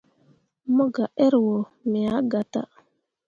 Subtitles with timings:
[0.75, 1.57] Mu gah err wo,
[1.89, 2.69] me ah gatah.